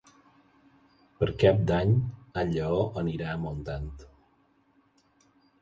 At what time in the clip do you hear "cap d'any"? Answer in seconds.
1.43-1.93